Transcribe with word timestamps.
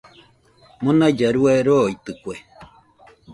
Monailla 0.83 1.29
rua 1.35 1.53
roitɨkue 1.67 2.35